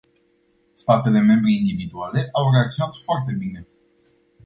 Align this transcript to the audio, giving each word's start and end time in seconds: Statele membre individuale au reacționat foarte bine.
Statele 0.73 1.19
membre 1.21 1.53
individuale 1.53 2.29
au 2.33 2.49
reacționat 2.51 2.95
foarte 3.05 3.31
bine. 3.33 3.67